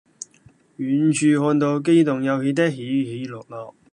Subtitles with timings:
[0.79, 3.75] 遠處看到機動遊戲的起起落落